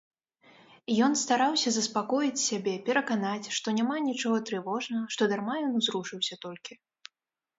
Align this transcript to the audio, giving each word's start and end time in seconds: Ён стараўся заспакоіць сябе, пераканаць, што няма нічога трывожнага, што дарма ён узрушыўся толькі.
Ён 1.07 1.11
стараўся 1.23 1.69
заспакоіць 1.73 2.45
сябе, 2.49 2.71
пераканаць, 2.87 3.51
што 3.57 3.67
няма 3.79 3.95
нічога 4.07 4.37
трывожнага, 4.51 5.05
што 5.17 5.27
дарма 5.35 5.55
ён 5.67 5.71
узрушыўся 5.81 6.35
толькі. 6.47 6.73